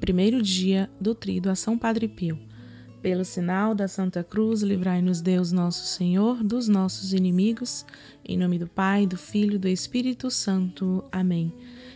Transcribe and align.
primeiro 0.00 0.42
dia 0.42 0.90
do 0.98 1.14
trido 1.14 1.50
a 1.50 1.54
São 1.54 1.78
Padre 1.78 2.08
Pio. 2.08 2.38
Pelo 3.02 3.24
sinal 3.24 3.74
da 3.74 3.86
Santa 3.86 4.24
Cruz, 4.24 4.62
livrai-nos 4.62 5.20
Deus 5.20 5.52
nosso 5.52 5.86
Senhor 5.86 6.42
dos 6.42 6.68
nossos 6.68 7.12
inimigos. 7.12 7.86
Em 8.24 8.36
nome 8.36 8.58
do 8.58 8.66
Pai, 8.66 9.06
do 9.06 9.16
Filho 9.16 9.54
e 9.54 9.58
do 9.58 9.68
Espírito 9.68 10.30
Santo. 10.30 11.04
Amém. 11.12 11.52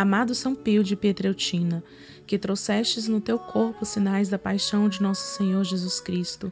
Amado 0.00 0.34
São 0.34 0.54
Pio 0.54 0.82
de 0.82 0.96
Pietreutina, 0.96 1.84
que 2.26 2.38
trouxestes 2.38 3.06
no 3.06 3.20
teu 3.20 3.38
corpo 3.38 3.84
sinais 3.84 4.30
da 4.30 4.38
paixão 4.38 4.88
de 4.88 5.02
nosso 5.02 5.36
Senhor 5.36 5.62
Jesus 5.62 6.00
Cristo, 6.00 6.50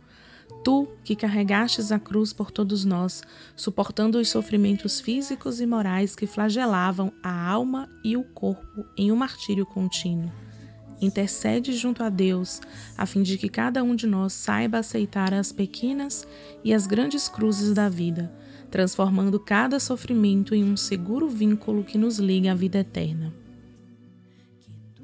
tu 0.63 0.87
que 1.03 1.17
carregastes 1.17 1.91
a 1.91 1.99
cruz 1.99 2.31
por 2.31 2.51
todos 2.51 2.85
nós, 2.85 3.23
suportando 3.57 4.19
os 4.19 4.29
sofrimentos 4.29 5.01
físicos 5.01 5.63
e 5.63 5.67
morais 5.67 6.15
que 6.15 6.27
flagelavam 6.27 7.11
a 7.23 7.49
alma 7.49 7.89
e 8.05 8.19
o 8.19 8.23
corpo 8.23 8.85
em 8.95 9.11
um 9.11 9.17
martírio 9.17 9.65
contínuo. 9.65 10.31
Intercede 11.01 11.73
junto 11.73 12.03
a 12.03 12.11
Deus, 12.11 12.61
a 12.99 13.07
fim 13.07 13.23
de 13.23 13.39
que 13.39 13.49
cada 13.49 13.83
um 13.83 13.97
de 13.97 14.07
nós 14.07 14.35
saiba 14.35 14.77
aceitar 14.77 15.33
as 15.33 15.53
pequenas 15.53 16.29
e 16.63 16.75
as 16.75 16.87
grandes 16.87 17.29
cruzes 17.29 17.73
da 17.73 17.89
vida 17.89 18.31
transformando 18.71 19.41
cada 19.41 19.81
sofrimento 19.81 20.55
em 20.55 20.65
um 20.65 20.77
seguro 20.77 21.29
vínculo 21.29 21.85
que 21.85 21.97
nos 21.97 22.19
liga 22.19 22.53
à 22.53 22.55
vida 22.55 22.79
eterna. 22.79 23.33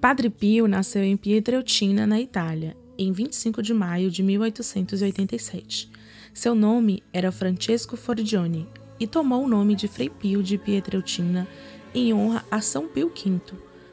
Padre 0.00 0.28
Pio 0.28 0.68
nasceu 0.68 1.02
em 1.02 1.16
Pietreutina, 1.16 2.06
na 2.06 2.20
Itália, 2.20 2.76
em 2.98 3.10
25 3.10 3.62
de 3.62 3.72
maio 3.72 4.10
de 4.10 4.22
1887. 4.22 5.90
Seu 6.34 6.54
nome 6.54 7.02
era 7.12 7.32
Francesco 7.32 7.96
Forgione 7.96 8.68
e 9.00 9.06
tomou 9.06 9.44
o 9.44 9.48
nome 9.48 9.74
de 9.74 9.88
Frei 9.88 10.10
Pio 10.10 10.42
de 10.42 10.58
Pietreutina 10.58 11.48
em 11.94 12.12
honra 12.12 12.44
a 12.50 12.60
São 12.60 12.86
Pio 12.86 13.08
V, 13.08 13.40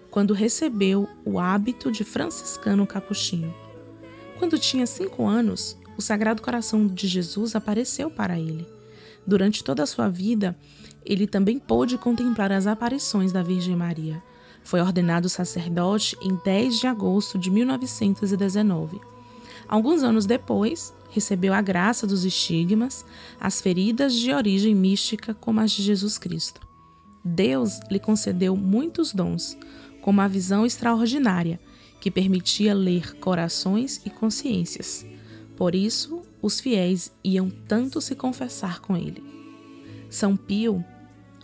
quando 0.10 0.34
recebeu 0.34 1.08
o 1.24 1.40
hábito 1.40 1.90
de 1.92 2.04
franciscano 2.04 2.86
capuchinho. 2.86 3.54
Quando 4.38 4.60
tinha 4.60 4.86
cinco 4.86 5.26
anos, 5.26 5.78
o 5.98 6.02
Sagrado 6.02 6.42
Coração 6.42 6.88
de 6.88 7.08
Jesus 7.08 7.56
apareceu 7.56 8.10
para 8.10 8.38
ele 8.38 8.68
Durante 9.26 9.64
toda 9.64 9.84
a 9.84 9.88
sua 9.88 10.10
vida, 10.10 10.58
ele 11.06 11.28
também 11.28 11.60
pôde 11.60 11.98
contemplar 11.98 12.52
as 12.52 12.68
aparições 12.68 13.32
da 13.32 13.44
Virgem 13.44 13.76
Maria. 13.76 14.22
Foi 14.64 14.80
ordenado 14.82 15.30
sacerdote 15.30 16.16
em 16.22 16.38
10 16.44 16.80
de 16.80 16.88
agosto 16.88 17.38
de 17.38 17.50
1919. 17.50 19.00
Alguns 19.68 20.04
anos 20.04 20.26
depois, 20.26 20.94
recebeu 21.10 21.54
a 21.54 21.62
graça 21.62 22.06
dos 22.06 22.26
estigmas, 22.26 23.06
as 23.40 23.62
feridas 23.62 24.14
de 24.14 24.32
origem 24.32 24.76
mística 24.76 25.34
como 25.34 25.60
as 25.60 25.72
de 25.72 25.84
Jesus 25.84 26.18
Cristo. 26.18 26.62
Deus 27.24 27.80
lhe 27.90 28.00
concedeu 28.00 28.56
muitos 28.56 29.14
dons, 29.14 29.58
como 30.02 30.22
a 30.22 30.28
visão 30.28 30.66
extraordinária, 30.66 31.60
que 32.00 32.10
permitia 32.10 32.74
ler 32.74 33.16
corações 33.18 34.02
e 34.06 34.10
consciências. 34.10 35.06
Por 35.56 35.76
isso, 35.76 36.24
os 36.42 36.60
fiéis 36.60 37.12
iam 37.24 37.50
tanto 37.50 38.02
se 38.02 38.16
confessar 38.16 38.80
com 38.80 38.98
ele. 38.98 39.24
São 40.10 40.36
Pio, 40.36 40.84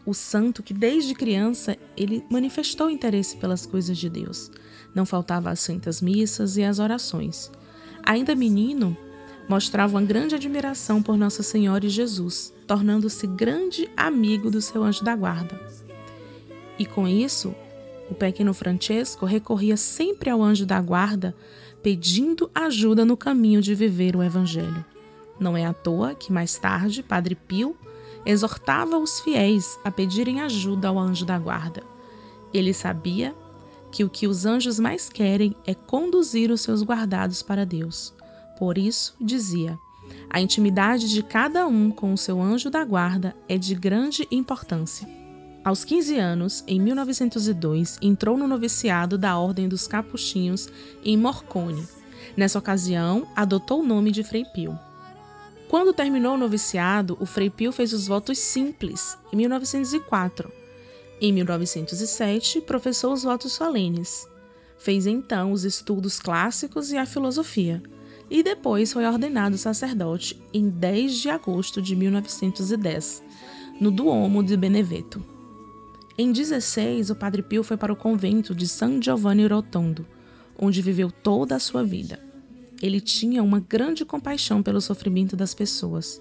o 0.05 0.13
santo 0.13 0.63
que 0.63 0.73
desde 0.73 1.13
criança 1.13 1.77
ele 1.95 2.23
manifestou 2.29 2.89
interesse 2.89 3.37
pelas 3.37 3.65
coisas 3.65 3.97
de 3.97 4.09
Deus. 4.09 4.49
Não 4.95 5.05
faltava 5.05 5.49
as 5.49 5.59
santas 5.59 6.01
missas 6.01 6.57
e 6.57 6.63
as 6.63 6.79
orações. 6.79 7.51
Ainda 8.03 8.33
menino, 8.33 8.97
mostrava 9.47 9.95
uma 9.95 10.05
grande 10.05 10.35
admiração 10.35 11.01
por 11.03 11.17
Nossa 11.17 11.43
Senhora 11.43 11.85
e 11.85 11.89
Jesus, 11.89 12.53
tornando-se 12.65 13.27
grande 13.27 13.89
amigo 13.95 14.49
do 14.49 14.61
seu 14.61 14.83
anjo 14.83 15.03
da 15.03 15.15
guarda. 15.15 15.59
E 16.79 16.85
com 16.85 17.07
isso, 17.07 17.53
o 18.09 18.15
pequeno 18.15 18.53
Francesco 18.53 19.25
recorria 19.25 19.77
sempre 19.77 20.29
ao 20.29 20.41
anjo 20.41 20.65
da 20.65 20.81
guarda 20.81 21.35
pedindo 21.83 22.49
ajuda 22.53 23.05
no 23.05 23.15
caminho 23.15 23.61
de 23.61 23.73
viver 23.73 24.15
o 24.15 24.23
Evangelho. 24.23 24.83
Não 25.39 25.55
é 25.55 25.65
à 25.65 25.73
toa 25.73 26.15
que 26.15 26.33
mais 26.33 26.57
tarde 26.57 27.03
Padre 27.03 27.35
Pio 27.35 27.77
exortava 28.25 28.97
os 28.97 29.19
fiéis 29.21 29.79
a 29.83 29.91
pedirem 29.91 30.41
ajuda 30.41 30.87
ao 30.87 30.99
anjo 30.99 31.25
da 31.25 31.37
guarda. 31.37 31.83
Ele 32.53 32.73
sabia 32.73 33.35
que 33.91 34.03
o 34.03 34.09
que 34.09 34.27
os 34.27 34.45
anjos 34.45 34.79
mais 34.79 35.07
querem 35.07 35.55
é 35.65 35.73
conduzir 35.73 36.51
os 36.51 36.61
seus 36.61 36.83
guardados 36.83 37.41
para 37.41 37.65
Deus. 37.65 38.13
Por 38.57 38.77
isso, 38.77 39.15
dizia: 39.21 39.79
a 40.29 40.41
intimidade 40.41 41.09
de 41.09 41.23
cada 41.23 41.67
um 41.67 41.89
com 41.89 42.11
o 42.11 42.17
seu 42.17 42.41
anjo 42.41 42.69
da 42.69 42.83
guarda 42.83 43.35
é 43.47 43.57
de 43.57 43.75
grande 43.75 44.27
importância. 44.29 45.07
Aos 45.67 45.83
15 45.83 46.17
anos, 46.17 46.63
em 46.65 46.79
1902, 46.79 47.97
entrou 48.01 48.37
no 48.37 48.47
noviciado 48.47 49.17
da 49.17 49.37
Ordem 49.37 49.67
dos 49.67 49.85
Capuchinhos 49.85 50.69
em 51.03 51.17
Morcone. 51.17 51.85
Nessa 52.37 52.57
ocasião, 52.57 53.27
adotou 53.35 53.81
o 53.81 53.85
nome 53.85 54.09
de 54.09 54.23
Frei 54.23 54.45
Pio. 54.45 54.79
Quando 55.67 55.91
terminou 55.91 56.35
o 56.35 56.37
noviciado, 56.37 57.17
o 57.19 57.25
Frei 57.25 57.49
Pio 57.49 57.73
fez 57.73 57.91
os 57.91 58.07
votos 58.07 58.39
simples, 58.39 59.17
em 59.33 59.35
1904. 59.35 60.49
Em 61.19 61.33
1907, 61.33 62.61
professou 62.61 63.11
os 63.11 63.23
votos 63.23 63.51
solenes. 63.51 64.25
Fez 64.77 65.05
então 65.05 65.51
os 65.51 65.65
estudos 65.65 66.17
clássicos 66.17 66.93
e 66.93 66.97
a 66.97 67.05
filosofia, 67.05 67.83
e 68.29 68.41
depois 68.41 68.93
foi 68.93 69.05
ordenado 69.05 69.57
sacerdote 69.57 70.41
em 70.53 70.69
10 70.69 71.15
de 71.15 71.29
agosto 71.29 71.81
de 71.81 71.93
1910, 71.93 73.21
no 73.81 73.91
Duomo 73.91 74.41
de 74.41 74.55
Beneveto. 74.55 75.35
Em 76.19 76.31
16, 76.31 77.11
o 77.11 77.15
Padre 77.15 77.43
Pio 77.43 77.63
foi 77.63 77.77
para 77.77 77.93
o 77.93 77.95
convento 77.95 78.55
de 78.55 78.67
San 78.67 78.99
Giovanni 78.99 79.45
Rotondo, 79.45 80.03
onde 80.57 80.81
viveu 80.81 81.11
toda 81.11 81.55
a 81.55 81.59
sua 81.59 81.83
vida. 81.83 82.19
Ele 82.81 82.99
tinha 82.99 83.43
uma 83.43 83.59
grande 83.59 84.03
compaixão 84.03 84.63
pelo 84.63 84.81
sofrimento 84.81 85.35
das 85.35 85.53
pessoas 85.53 86.19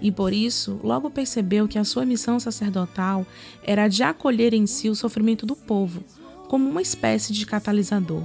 e 0.00 0.10
por 0.10 0.32
isso 0.32 0.80
logo 0.82 1.10
percebeu 1.10 1.68
que 1.68 1.78
a 1.78 1.84
sua 1.84 2.06
missão 2.06 2.40
sacerdotal 2.40 3.26
era 3.62 3.88
de 3.88 4.02
acolher 4.02 4.54
em 4.54 4.66
si 4.66 4.88
o 4.88 4.96
sofrimento 4.96 5.44
do 5.44 5.54
povo, 5.54 6.02
como 6.48 6.66
uma 6.66 6.80
espécie 6.80 7.34
de 7.34 7.44
catalisador. 7.44 8.22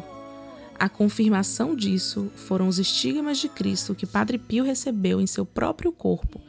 A 0.80 0.88
confirmação 0.88 1.76
disso 1.76 2.32
foram 2.36 2.70
os 2.70 2.80
estigmas 2.80 3.38
de 3.38 3.50
Cristo 3.50 3.94
que 3.94 4.06
Padre 4.06 4.38
Pio 4.38 4.64
recebeu 4.64 5.20
em 5.20 5.28
seu 5.28 5.46
próprio 5.46 5.92
corpo 5.92 6.40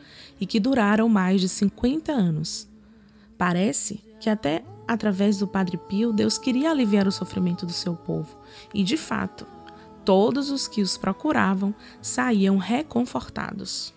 e 0.41 0.47
que 0.47 0.61
duraram 0.61 1.09
mais 1.09 1.41
de 1.41 1.49
50 1.49 2.13
anos. 2.13 2.69
Parece 3.37 4.12
que 4.23 4.31
até 4.31 4.63
através 4.87 5.39
do 5.39 5.49
Padre 5.49 5.77
Pio, 5.77 6.13
Deus 6.13 6.39
queria 6.39 6.71
aliviar 6.71 7.09
o 7.09 7.13
sofrimento 7.13 7.67
do 7.67 7.73
seu 7.73 7.97
povo. 7.97 8.39
E 8.73 8.85
de 8.85 8.97
fato, 8.97 9.45
todos 10.05 10.49
os 10.49 10.69
que 10.69 10.81
os 10.81 10.97
procuravam 10.97 11.75
saíam 12.01 12.57
reconfortados. 12.57 13.93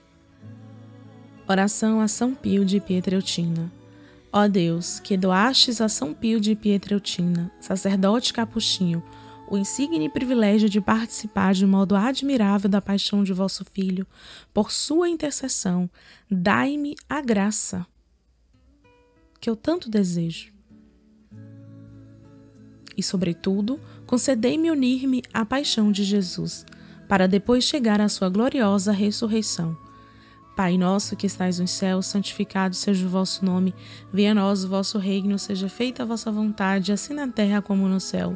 Oração 1.48 2.02
a 2.02 2.08
São 2.08 2.34
Pio 2.34 2.66
de 2.66 2.80
Pietreutina. 2.80 3.72
Ó 4.34 4.48
Deus, 4.48 5.00
que 5.00 5.16
doastes 5.16 5.80
a 5.80 5.88
São 5.88 6.12
Pio 6.12 6.42
de 6.42 6.56
Pietreutina, 6.56 7.52
sacerdote 7.62 8.34
capuchinho, 8.34 9.04
o 9.48 9.56
insigne 9.56 10.10
privilégio 10.10 10.68
de 10.68 10.82
participar 10.82 11.54
de 11.54 11.68
modo 11.68 11.96
admirável 11.96 12.68
da 12.68 12.82
paixão 12.82 13.24
de 13.24 13.32
vosso 13.32 13.64
Filho, 13.64 14.08
por 14.52 14.72
sua 14.72 15.08
intercessão, 15.08 15.88
dai-me 16.32 16.96
a 17.08 17.22
graça 17.22 17.86
que 19.46 19.50
eu 19.52 19.56
tanto 19.56 19.92
desejo. 19.92 20.52
E, 22.98 23.04
sobretudo, 23.04 23.80
concedei-me 24.08 24.72
unir-me 24.72 25.22
à 25.32 25.46
paixão 25.46 25.92
de 25.92 26.04
Jesus, 26.04 26.66
para 27.08 27.28
depois 27.28 27.64
chegar 27.64 28.02
à 28.02 28.10
sua 28.10 28.28
gloriosa 28.28 28.92
ressurreição. 28.92 29.78
Pai 30.56 30.80
nosso 30.80 31.16
que 31.16 31.28
estais 31.28 31.60
nos 31.60 31.70
céus, 31.70 32.08
santificado 32.08 32.74
seja 32.76 33.06
o 33.06 33.10
vosso 33.10 33.46
nome, 33.46 33.76
venha 34.12 34.32
a 34.32 34.34
nós 34.34 34.64
o 34.64 34.68
vosso 34.68 34.98
reino, 34.98 35.38
seja 35.38 35.70
feita 35.70 36.02
a 36.02 36.08
vossa 36.08 36.32
vontade, 36.32 36.92
assim 36.92 37.14
na 37.14 37.28
terra 37.28 37.62
como 37.62 37.88
no 37.88 38.00
céu. 38.00 38.36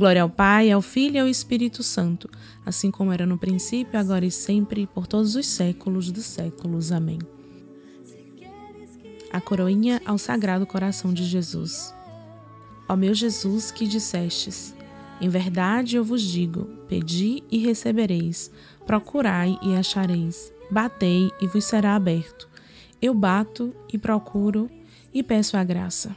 Glória 0.00 0.22
ao 0.22 0.30
Pai, 0.30 0.70
ao 0.70 0.80
Filho 0.80 1.16
e 1.16 1.18
ao 1.18 1.28
Espírito 1.28 1.82
Santo, 1.82 2.26
assim 2.64 2.90
como 2.90 3.12
era 3.12 3.26
no 3.26 3.36
princípio, 3.36 4.00
agora 4.00 4.24
e 4.24 4.30
sempre, 4.30 4.86
por 4.86 5.06
todos 5.06 5.36
os 5.36 5.46
séculos 5.46 6.10
dos 6.10 6.24
séculos. 6.24 6.90
Amém. 6.90 7.18
A 9.30 9.42
coroinha 9.42 10.00
ao 10.06 10.16
Sagrado 10.16 10.64
Coração 10.64 11.12
de 11.12 11.22
Jesus. 11.22 11.94
Ó 12.88 12.96
meu 12.96 13.12
Jesus, 13.12 13.70
que 13.70 13.86
dissestes 13.86 14.74
em 15.20 15.28
verdade 15.28 15.96
eu 15.96 16.02
vos 16.02 16.22
digo: 16.22 16.64
pedi 16.88 17.44
e 17.50 17.58
recebereis, 17.58 18.50
procurai 18.86 19.58
e 19.60 19.76
achareis, 19.76 20.50
batei 20.70 21.30
e 21.42 21.46
vos 21.46 21.66
será 21.66 21.94
aberto. 21.94 22.48
Eu 23.02 23.12
bato 23.12 23.74
e 23.92 23.98
procuro 23.98 24.70
e 25.12 25.22
peço 25.22 25.58
a 25.58 25.62
graça. 25.62 26.16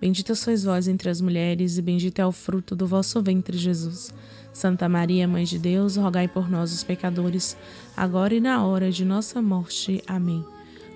Bendita 0.00 0.34
sois 0.34 0.64
vós 0.64 0.88
entre 0.88 1.10
as 1.10 1.20
mulheres, 1.20 1.76
e 1.76 1.82
bendito 1.82 2.20
é 2.20 2.26
o 2.26 2.32
fruto 2.32 2.74
do 2.74 2.86
vosso 2.86 3.20
ventre, 3.20 3.58
Jesus. 3.58 4.14
Santa 4.50 4.88
Maria, 4.88 5.28
Mãe 5.28 5.44
de 5.44 5.58
Deus, 5.58 5.96
rogai 5.96 6.26
por 6.26 6.50
nós, 6.50 6.72
os 6.72 6.82
pecadores, 6.82 7.54
agora 7.94 8.34
e 8.34 8.40
na 8.40 8.64
hora 8.64 8.90
de 8.90 9.04
nossa 9.04 9.42
morte. 9.42 10.02
Amém. 10.06 10.42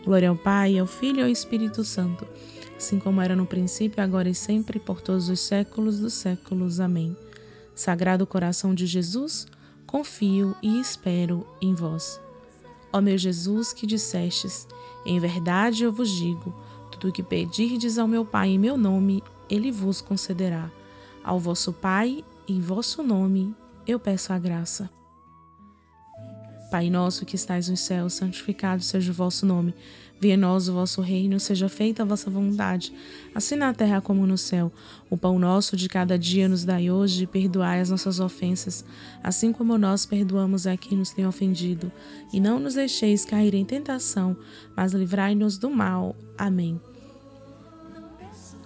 Glória 0.05 0.31
ao 0.31 0.37
Pai, 0.37 0.79
ao 0.79 0.87
Filho 0.87 1.21
e 1.21 1.23
ao 1.23 1.29
Espírito 1.29 1.85
Santo, 1.85 2.27
assim 2.77 2.99
como 2.99 3.21
era 3.21 3.37
no 3.37 3.45
princípio, 3.45 4.03
agora 4.03 4.29
e 4.29 4.35
sempre, 4.35 4.79
por 4.79 5.03
todos 5.03 5.29
os 5.29 5.41
séculos 5.41 5.99
dos 5.99 6.15
séculos. 6.15 6.81
Amém. 6.81 7.15
Sagrado 7.75 8.27
coração 8.27 8.75
de 8.75 8.87
Jesus, 8.87 9.47
confio 9.87 10.57
e 10.63 10.81
espero 10.81 11.47
em 11.61 11.75
vós. 11.75 12.19
Ó 12.93 13.01
meu 13.01 13.19
Jesus, 13.19 13.73
que 13.73 13.87
dissestes: 13.87 14.67
Em 15.05 15.19
verdade 15.19 15.85
eu 15.85 15.93
vos 15.93 16.11
digo, 16.11 16.55
tudo 17.05 17.11
o 17.11 17.13
que 17.13 17.23
pedirdes 17.23 17.99
ao 17.99 18.09
meu 18.09 18.25
Pai 18.25 18.49
em 18.49 18.59
meu 18.59 18.79
nome, 18.79 19.23
ele 19.51 19.71
vos 19.71 20.01
concederá. 20.01 20.71
Ao 21.23 21.39
vosso 21.39 21.71
Pai, 21.71 22.25
em 22.49 22.61
vosso 22.61 23.03
nome, 23.03 23.55
eu 23.87 24.01
peço 24.01 24.33
a 24.33 24.39
graça. 24.39 24.89
Pai 26.71 26.89
nosso 26.89 27.27
que 27.27 27.37
estais 27.37 27.69
nos 27.69 27.81
céus, 27.81 28.15
santificado 28.15 28.83
seja 28.83 29.11
o 29.11 29.15
vosso 29.15 29.45
nome. 29.45 29.75
Venha 30.19 30.37
nós 30.39 30.67
o 30.67 30.73
vosso 30.73 31.03
reino, 31.03 31.39
seja 31.39 31.69
feita 31.69 32.03
a 32.03 32.07
vossa 32.07 32.31
vontade, 32.31 32.91
assim 33.35 33.57
na 33.57 33.75
terra 33.75 34.01
como 34.01 34.27
no 34.27 34.39
céu. 34.39 34.73
O 35.11 35.17
pão 35.17 35.39
nosso 35.39 35.77
de 35.77 35.91
cada 35.91 36.19
dia 36.19 36.49
nos 36.49 36.65
dai 36.65 36.91
hoje, 36.91 37.25
e 37.25 37.27
perdoai 37.27 37.81
as 37.81 37.91
nossas 37.91 38.19
ofensas, 38.19 38.83
assim 39.23 39.53
como 39.53 39.77
nós 39.77 40.07
perdoamos 40.07 40.67
a 40.67 40.75
quem 40.75 40.97
nos 40.97 41.11
tem 41.11 41.27
ofendido. 41.27 41.93
E 42.33 42.41
não 42.41 42.59
nos 42.59 42.75
deixeis 42.75 43.27
cair 43.27 43.55
em 43.55 43.65
tentação, 43.65 44.35
mas 44.75 44.95
livrai-nos 44.95 45.59
do 45.59 45.69
mal. 45.69 46.17
Amém. 46.39 46.81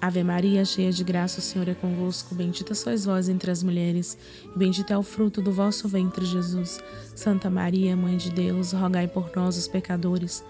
Ave 0.01 0.23
Maria, 0.23 0.65
cheia 0.65 0.93
de 0.93 1.03
graça, 1.03 1.41
o 1.41 1.43
Senhor 1.43 1.69
é 1.69 1.75
convosco. 1.75 2.35
Bendita 2.35 2.73
sois 2.73 3.05
vós 3.05 3.29
entre 3.29 3.51
as 3.51 3.65
mulheres, 3.65 4.17
e 4.45 4.57
bendito 4.57 4.93
é 4.93 4.99
o 4.99 5.03
fruto 5.03 5.43
do 5.43 5.51
vosso 5.51 5.89
ventre, 5.89 6.25
Jesus. 6.25 6.79
Santa 7.17 7.51
Maria, 7.51 7.97
Mãe 7.97 8.17
de 8.17 8.31
Deus, 8.31 8.73
rogai 8.73 9.09
por 9.09 9.31
nós, 9.35 9.57
os 9.57 9.67
pecadores, 9.67 10.45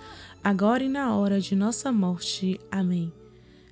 agora 0.44 0.84
e 0.84 0.88
na 0.88 1.16
hora 1.16 1.40
de 1.40 1.56
nossa 1.56 1.90
morte. 1.90 2.60
Amém. 2.70 3.10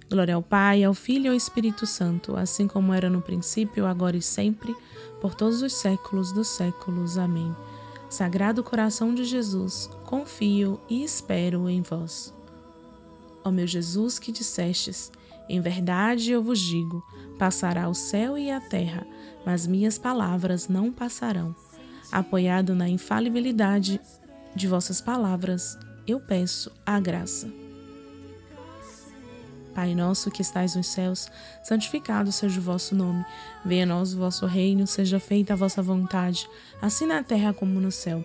Glória 0.08 0.34
ao 0.34 0.42
Pai, 0.42 0.82
ao 0.82 0.94
Filho 0.94 1.26
e 1.26 1.28
ao 1.28 1.34
Espírito 1.34 1.86
Santo, 1.86 2.36
assim 2.36 2.66
como 2.66 2.94
era 2.94 3.10
no 3.10 3.20
princípio, 3.20 3.84
agora 3.84 4.16
e 4.16 4.22
sempre, 4.22 4.74
por 5.20 5.34
todos 5.34 5.60
os 5.60 5.74
séculos 5.74 6.32
dos 6.32 6.48
séculos. 6.48 7.18
Amém. 7.18 7.54
Sagrado 8.08 8.64
coração 8.64 9.14
de 9.14 9.24
Jesus, 9.24 9.90
confio 10.04 10.80
e 10.88 11.04
espero 11.04 11.68
em 11.68 11.82
vós. 11.82 12.32
Ó 13.44 13.50
meu 13.50 13.66
Jesus, 13.66 14.18
que 14.18 14.32
dissestes, 14.32 15.10
em 15.48 15.60
verdade 15.60 16.32
eu 16.32 16.42
vos 16.42 16.58
digo: 16.58 17.04
passará 17.38 17.88
o 17.88 17.94
céu 17.94 18.36
e 18.36 18.50
a 18.50 18.60
terra, 18.60 19.06
mas 19.44 19.66
minhas 19.66 19.98
palavras 19.98 20.68
não 20.68 20.92
passarão. 20.92 21.54
Apoiado 22.10 22.74
na 22.74 22.88
infalibilidade 22.88 24.00
de 24.54 24.66
vossas 24.66 25.00
palavras, 25.00 25.78
eu 26.06 26.20
peço 26.20 26.70
a 26.84 26.98
graça. 27.00 27.50
Pai 29.74 29.94
nosso 29.94 30.30
que 30.30 30.40
estais 30.40 30.74
nos 30.74 30.86
céus, 30.86 31.28
santificado 31.62 32.32
seja 32.32 32.58
o 32.58 32.62
vosso 32.62 32.94
nome. 32.94 33.22
Venha 33.62 33.82
a 33.82 33.86
nós 33.86 34.14
o 34.14 34.18
vosso 34.18 34.46
reino, 34.46 34.86
seja 34.86 35.20
feita 35.20 35.52
a 35.52 35.56
vossa 35.56 35.82
vontade, 35.82 36.48
assim 36.80 37.04
na 37.06 37.22
terra 37.22 37.52
como 37.52 37.78
no 37.78 37.92
céu. 37.92 38.24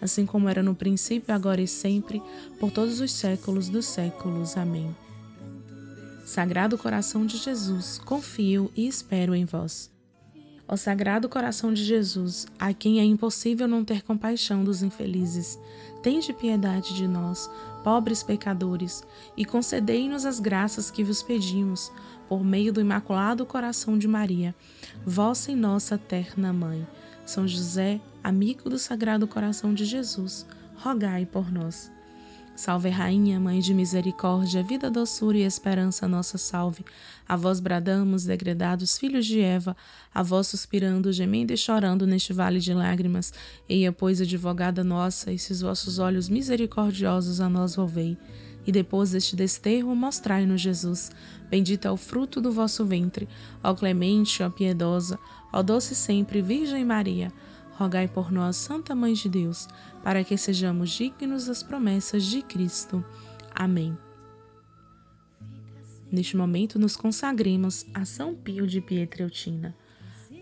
assim 0.00 0.26
como 0.26 0.48
era 0.48 0.62
no 0.62 0.74
princípio, 0.74 1.34
agora 1.34 1.60
e 1.60 1.68
sempre, 1.68 2.22
por 2.58 2.70
todos 2.70 3.00
os 3.00 3.12
séculos 3.12 3.68
dos 3.68 3.86
séculos. 3.86 4.56
Amém. 4.56 4.94
Sagrado 6.24 6.76
coração 6.76 7.24
de 7.24 7.36
Jesus, 7.36 7.98
confio 8.04 8.70
e 8.76 8.86
espero 8.86 9.34
em 9.34 9.44
vós. 9.44 9.90
Ó 10.68 10.76
Sagrado 10.76 11.28
coração 11.28 11.72
de 11.72 11.84
Jesus, 11.84 12.46
a 12.58 12.74
quem 12.74 12.98
é 12.98 13.04
impossível 13.04 13.68
não 13.68 13.84
ter 13.84 14.02
compaixão 14.02 14.64
dos 14.64 14.82
infelizes, 14.82 15.56
tende 16.02 16.32
piedade 16.32 16.94
de 16.94 17.06
nós, 17.06 17.48
pobres 17.84 18.24
pecadores, 18.24 19.04
e 19.36 19.44
concedei-nos 19.44 20.26
as 20.26 20.40
graças 20.40 20.90
que 20.90 21.04
vos 21.04 21.22
pedimos, 21.22 21.92
por 22.28 22.44
meio 22.44 22.72
do 22.72 22.80
Imaculado 22.80 23.46
Coração 23.46 23.96
de 23.96 24.08
Maria, 24.08 24.52
vossa 25.04 25.52
e 25.52 25.54
nossa 25.54 25.96
terna 25.96 26.52
Mãe. 26.52 26.84
São 27.26 27.46
José, 27.46 28.00
amigo 28.22 28.70
do 28.70 28.78
Sagrado 28.78 29.26
Coração 29.26 29.74
de 29.74 29.84
Jesus, 29.84 30.46
rogai 30.76 31.26
por 31.26 31.50
nós. 31.52 31.90
Salve, 32.54 32.88
Rainha, 32.88 33.40
Mãe 33.40 33.58
de 33.58 33.74
Misericórdia, 33.74 34.62
vida, 34.62 34.88
doçura 34.88 35.36
e 35.36 35.42
esperança, 35.42 36.06
nossa 36.06 36.38
salve. 36.38 36.84
A 37.28 37.34
vós 37.34 37.58
bradamos, 37.58 38.24
degredados 38.24 38.96
filhos 38.96 39.26
de 39.26 39.40
Eva, 39.40 39.76
a 40.14 40.22
vós 40.22 40.46
suspirando, 40.46 41.12
gemendo 41.12 41.52
e 41.52 41.56
chorando 41.56 42.06
neste 42.06 42.32
vale 42.32 42.60
de 42.60 42.72
lágrimas. 42.72 43.34
Eia, 43.68 43.90
pois, 43.90 44.20
advogada 44.20 44.84
nossa, 44.84 45.32
esses 45.32 45.60
vossos 45.60 45.98
olhos 45.98 46.28
misericordiosos 46.28 47.40
a 47.40 47.48
nós 47.48 47.74
volvei. 47.74 48.16
E 48.66 48.72
depois 48.72 49.12
deste 49.12 49.36
desterro, 49.36 49.94
mostrai-nos 49.94 50.60
Jesus. 50.60 51.10
Bendito 51.48 51.86
é 51.86 51.90
o 51.90 51.96
fruto 51.96 52.40
do 52.40 52.50
vosso 52.50 52.84
ventre. 52.84 53.28
Ó 53.62 53.74
clemente, 53.74 54.42
ó 54.42 54.50
piedosa, 54.50 55.18
ó 55.52 55.62
doce 55.62 55.94
sempre 55.94 56.42
Virgem 56.42 56.84
Maria 56.84 57.32
rogai 57.76 58.08
por 58.08 58.32
nós, 58.32 58.56
Santa 58.56 58.94
Mãe 58.94 59.12
de 59.12 59.28
Deus, 59.28 59.68
para 60.02 60.24
que 60.24 60.36
sejamos 60.36 60.90
dignos 60.90 61.46
das 61.46 61.62
promessas 61.62 62.24
de 62.24 62.42
Cristo. 62.42 63.04
Amém. 63.54 63.96
Neste 66.10 66.36
momento, 66.36 66.78
nos 66.78 66.96
consagremos 66.96 67.84
a 67.92 68.04
São 68.04 68.34
Pio 68.34 68.66
de 68.66 68.80
Pietreutina. 68.80 69.76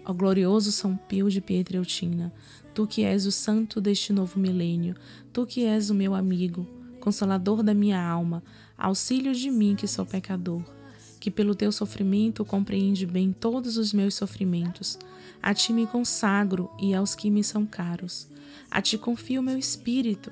Ó 0.04 0.12
glorioso 0.12 0.70
São 0.70 0.96
Pio 0.96 1.28
de 1.28 1.40
Pietreutina, 1.40 2.32
tu 2.72 2.86
que 2.86 3.02
és 3.02 3.26
o 3.26 3.32
santo 3.32 3.80
deste 3.80 4.12
novo 4.12 4.38
milênio, 4.38 4.94
tu 5.32 5.44
que 5.44 5.64
és 5.64 5.90
o 5.90 5.94
meu 5.94 6.14
amigo, 6.14 6.68
consolador 7.04 7.62
da 7.62 7.74
minha 7.74 8.02
alma, 8.02 8.42
auxílio 8.76 9.34
de 9.34 9.50
mim 9.50 9.76
que 9.76 9.86
sou 9.86 10.06
pecador 10.06 10.62
que 11.24 11.30
pelo 11.30 11.54
teu 11.54 11.72
sofrimento 11.72 12.44
compreende 12.44 13.06
bem 13.06 13.32
todos 13.32 13.78
os 13.78 13.94
meus 13.94 14.14
sofrimentos. 14.14 14.98
A 15.42 15.54
ti 15.54 15.72
me 15.72 15.86
consagro 15.86 16.70
e 16.78 16.94
aos 16.94 17.14
que 17.14 17.30
me 17.30 17.42
são 17.42 17.64
caros. 17.64 18.28
A 18.70 18.82
ti 18.82 18.98
confio 18.98 19.42
meu 19.42 19.56
espírito. 19.56 20.30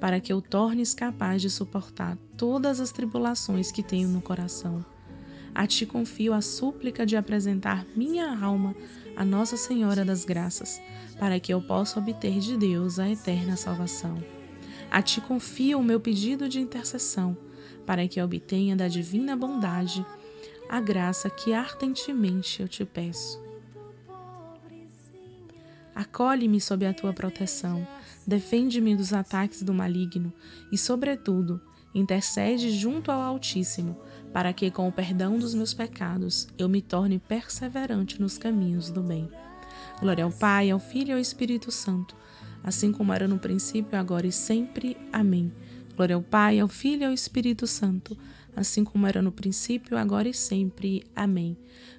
para 0.00 0.18
que 0.18 0.32
eu 0.32 0.40
tornes 0.40 0.94
capaz 0.94 1.42
de 1.42 1.50
suportar 1.50 2.16
todas 2.34 2.80
as 2.80 2.90
tribulações 2.90 3.70
que 3.70 3.82
tenho 3.82 4.08
no 4.08 4.22
coração. 4.22 4.82
A 5.54 5.66
ti 5.66 5.84
confio 5.84 6.32
a 6.32 6.40
súplica 6.40 7.04
de 7.04 7.16
apresentar 7.16 7.84
minha 7.94 8.34
alma 8.42 8.74
a 9.14 9.26
Nossa 9.26 9.58
Senhora 9.58 10.06
das 10.06 10.24
Graças, 10.24 10.80
para 11.18 11.38
que 11.38 11.52
eu 11.52 11.60
possa 11.60 11.98
obter 11.98 12.38
de 12.38 12.56
Deus 12.56 12.98
a 12.98 13.10
eterna 13.10 13.56
salvação. 13.56 14.39
A 14.90 15.00
ti 15.02 15.20
confio 15.20 15.78
o 15.78 15.84
meu 15.84 16.00
pedido 16.00 16.48
de 16.48 16.58
intercessão, 16.58 17.36
para 17.86 18.06
que 18.08 18.20
obtenha 18.20 18.74
da 18.74 18.88
divina 18.88 19.36
bondade 19.36 20.04
a 20.68 20.80
graça 20.80 21.30
que 21.30 21.52
ardentemente 21.52 22.62
eu 22.62 22.68
te 22.68 22.84
peço. 22.84 23.40
Acolhe-me 25.94 26.60
sob 26.60 26.86
a 26.86 26.94
tua 26.94 27.12
proteção, 27.12 27.86
defende-me 28.26 28.96
dos 28.96 29.12
ataques 29.12 29.62
do 29.62 29.74
maligno 29.74 30.32
e, 30.72 30.78
sobretudo, 30.78 31.60
intercede 31.94 32.70
junto 32.70 33.10
ao 33.10 33.20
Altíssimo, 33.20 33.96
para 34.32 34.52
que, 34.52 34.70
com 34.70 34.88
o 34.88 34.92
perdão 34.92 35.38
dos 35.38 35.54
meus 35.54 35.74
pecados, 35.74 36.48
eu 36.56 36.68
me 36.68 36.80
torne 36.80 37.18
perseverante 37.18 38.20
nos 38.20 38.38
caminhos 38.38 38.90
do 38.90 39.02
bem. 39.02 39.28
Glória 40.00 40.24
ao 40.24 40.30
Pai, 40.30 40.70
ao 40.70 40.78
Filho 40.78 41.10
e 41.10 41.12
ao 41.12 41.18
Espírito 41.18 41.70
Santo, 41.70 42.16
assim 42.62 42.92
como 42.92 43.12
era 43.12 43.26
no 43.26 43.38
princípio, 43.38 43.98
agora 43.98 44.26
e 44.26 44.32
sempre. 44.32 44.96
Amém. 45.12 45.52
Glória 45.96 46.16
ao 46.16 46.22
Pai, 46.22 46.58
ao 46.58 46.68
Filho 46.68 47.02
e 47.02 47.04
ao 47.06 47.12
Espírito 47.12 47.66
Santo, 47.66 48.16
assim 48.56 48.84
como 48.84 49.06
era 49.06 49.20
no 49.20 49.32
princípio, 49.32 49.96
agora 49.96 50.28
e 50.28 50.34
sempre. 50.34 51.04
Amém. 51.14 51.56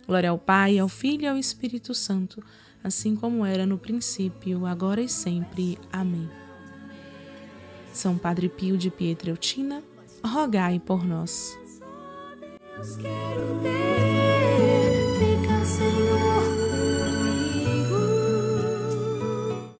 Glória 0.07 0.29
ao 0.29 0.37
Pai, 0.37 0.79
ao 0.79 0.89
Filho 0.89 1.23
e 1.23 1.27
ao 1.27 1.37
Espírito 1.37 1.93
Santo, 1.93 2.43
assim 2.83 3.15
como 3.15 3.45
era 3.45 3.65
no 3.65 3.77
princípio, 3.77 4.65
agora 4.65 5.01
e 5.01 5.09
sempre. 5.09 5.77
Amém. 5.91 6.29
São 7.93 8.17
Padre 8.17 8.49
Pio 8.49 8.77
de 8.77 8.89
Pietreutina, 8.89 9.83
rogai 10.23 10.79
por 10.79 11.05
nós. 11.05 11.57
Deus 12.81 12.97
quero 12.97 13.59
ter. 13.61 15.00